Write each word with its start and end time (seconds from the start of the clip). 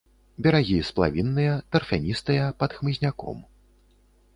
Берагі 0.45 0.77
сплавінныя, 0.89 1.53
тарфяністыя, 1.75 2.51
пад 2.65 2.71
хмызняком. 2.79 3.49